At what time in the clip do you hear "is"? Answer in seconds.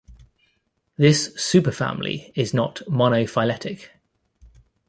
2.33-2.55